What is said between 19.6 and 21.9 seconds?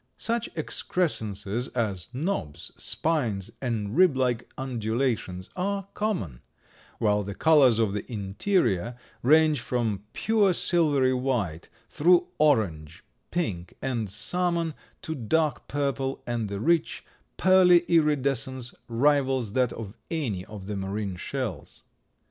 of any of the marine shells.